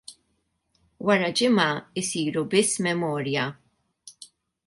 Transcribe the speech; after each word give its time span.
Wara 1.09 1.27
ġimgħa 1.41 1.67
jsiru 2.07 2.43
biss 2.53 2.81
memorja. 2.87 3.47